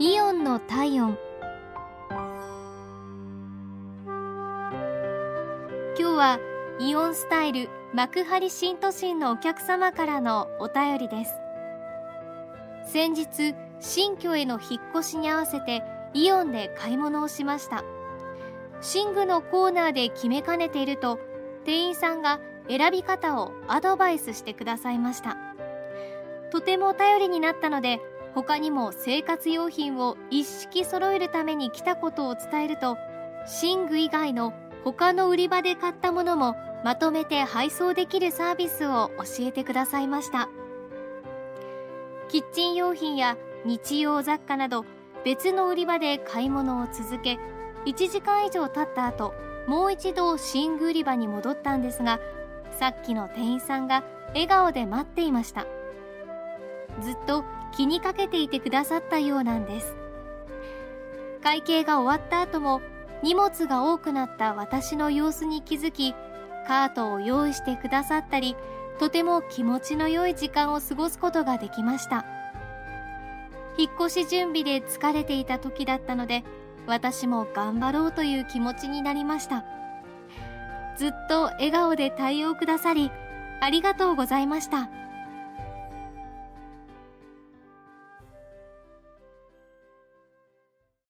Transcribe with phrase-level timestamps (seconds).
[0.00, 1.18] イオンの体温。
[4.06, 6.38] 今日は
[6.78, 11.32] イオンスタイル幕張新都心のお客様からのお便りです。
[12.84, 15.82] 先日新居への引っ越しに合わせて
[16.14, 17.82] イオンで買い物をしました。
[18.94, 21.18] 寝具のコーナーで決めかねていると
[21.64, 25.36] 店員さんが選び方をアドバイスしてくださいました。
[26.52, 28.00] とても頼りになったので
[28.38, 32.96] 他にも生活用品を一式揃えるために来たことを伝えると
[33.60, 40.48] 寝具以外の他の売り場で買ったものもまとめて配送できるサービスを教えてくださいました。
[42.28, 44.84] キッチン用品や日用雑貨など
[45.24, 47.40] 別の売り場で買い物を続け
[47.86, 49.34] 1時間以上経った後
[49.66, 52.20] もう一度寝具売り場に戻ったんですが
[52.70, 55.66] さっきの店員さんが笑顔で待っていました。
[57.02, 59.96] ずっと気にかけていてくださったようなんです。
[61.42, 62.80] 会計が終わった後も
[63.22, 66.14] 荷物が多くなった私の様子に気づき
[66.66, 68.56] カートを用意してくださったり
[68.98, 72.24] とても気持ちの良い時間を過ごすことができました。
[73.78, 76.42] 引っ越し準備で疲れていた時だったので
[76.86, 79.64] 私も頑張ろうという気持ちになりました。
[80.96, 83.12] ずっと笑顔で対応くださり
[83.60, 84.90] ありがとうございました。